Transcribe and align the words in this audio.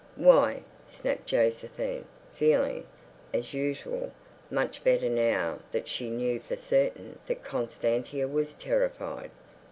"Why?" 0.15 0.63
snapped 0.87 1.27
Josephine, 1.27 2.05
feeling, 2.33 2.85
as 3.35 3.53
usual, 3.53 4.11
much 4.49 4.83
better 4.83 5.07
now 5.07 5.59
that 5.71 5.87
she 5.87 6.09
knew 6.09 6.39
for 6.39 6.55
certain 6.55 7.19
that 7.27 7.43
Constantia 7.43 8.27
was 8.27 8.53
terrified. 8.53 9.29